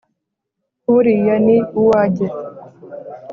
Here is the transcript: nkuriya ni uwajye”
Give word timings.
nkuriya 0.81 1.35
ni 1.45 1.57
uwajye” 1.81 2.27